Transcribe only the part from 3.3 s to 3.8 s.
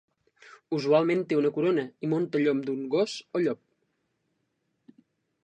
o llop.